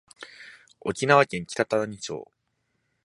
[0.79, 2.31] 沖縄県北谷町